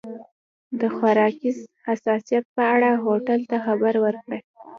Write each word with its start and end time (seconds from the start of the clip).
د 0.79 0.81
خوراکي 0.95 1.49
حساسیت 1.85 2.43
په 2.55 2.63
اړه 2.75 2.89
هوټل 3.03 3.39
ته 3.49 3.57
خبر 3.65 3.93
ورکړه. 4.05 4.37